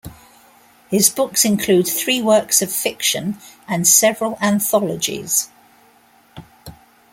[0.89, 5.51] His books include three works of fiction and several anthologies.